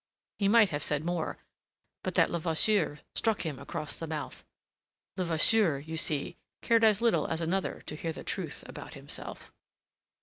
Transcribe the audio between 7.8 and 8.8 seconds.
to hear the truth